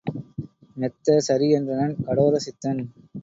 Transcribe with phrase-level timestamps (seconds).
[0.77, 2.81] மெத்த சரி என்றனன் கடோர சித்தன்.